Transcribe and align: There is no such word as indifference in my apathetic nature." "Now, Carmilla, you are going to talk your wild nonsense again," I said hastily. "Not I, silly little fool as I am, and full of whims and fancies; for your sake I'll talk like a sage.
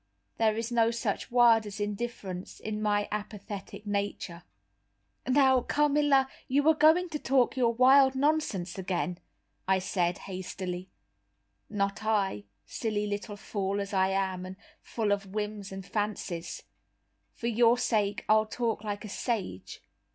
There 0.39 0.57
is 0.57 0.71
no 0.71 0.89
such 0.89 1.29
word 1.29 1.67
as 1.67 1.79
indifference 1.79 2.59
in 2.59 2.81
my 2.81 3.07
apathetic 3.11 3.85
nature." 3.85 4.41
"Now, 5.27 5.61
Carmilla, 5.61 6.27
you 6.47 6.67
are 6.69 6.73
going 6.73 7.09
to 7.09 7.19
talk 7.19 7.55
your 7.55 7.71
wild 7.71 8.15
nonsense 8.15 8.79
again," 8.79 9.19
I 9.67 9.77
said 9.77 10.17
hastily. 10.25 10.89
"Not 11.69 12.03
I, 12.03 12.45
silly 12.65 13.05
little 13.05 13.37
fool 13.37 13.79
as 13.79 13.93
I 13.93 14.07
am, 14.09 14.43
and 14.43 14.55
full 14.81 15.11
of 15.11 15.27
whims 15.35 15.71
and 15.71 15.85
fancies; 15.85 16.63
for 17.35 17.45
your 17.45 17.77
sake 17.77 18.25
I'll 18.27 18.47
talk 18.47 18.83
like 18.83 19.05
a 19.05 19.07
sage. 19.07 19.83